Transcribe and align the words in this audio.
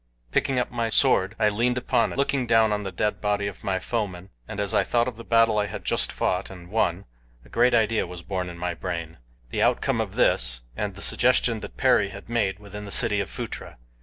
Picking 0.31 0.57
up 0.57 0.71
my 0.71 0.89
sword 0.89 1.35
I 1.37 1.49
leaned 1.49 1.77
upon 1.77 2.11
it, 2.11 2.17
looking 2.17 2.47
down 2.47 2.71
on 2.71 2.81
the 2.81 2.91
dead 2.91 3.21
body 3.21 3.45
of 3.45 3.63
my 3.63 3.77
foeman, 3.77 4.31
and 4.47 4.59
as 4.59 4.73
I 4.73 4.83
thought 4.83 5.07
of 5.07 5.15
the 5.15 5.23
battle 5.23 5.59
I 5.59 5.67
had 5.67 5.85
just 5.85 6.11
fought 6.11 6.49
and 6.49 6.71
won 6.71 7.05
a 7.45 7.49
great 7.49 7.75
idea 7.75 8.07
was 8.07 8.23
born 8.23 8.49
in 8.49 8.57
my 8.57 8.73
brain 8.73 9.19
the 9.51 9.61
outcome 9.61 10.01
of 10.01 10.15
this 10.15 10.61
and 10.75 10.95
the 10.95 11.03
suggestion 11.03 11.59
that 11.59 11.77
Perry 11.77 12.09
had 12.09 12.29
made 12.29 12.57
within 12.57 12.85
the 12.85 12.89
city 12.89 13.19
of 13.19 13.29
Phutra. 13.29 13.77